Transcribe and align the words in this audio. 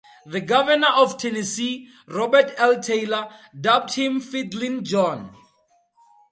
The 0.25 0.41
governor 0.41 0.87
of 0.95 1.19
Tennessee, 1.19 1.87
Robert 2.07 2.55
L. 2.57 2.81
Taylor, 2.81 3.29
dubbed 3.53 3.93
him 3.93 4.19
"Fiddlin' 4.19 4.83
John". 4.83 5.35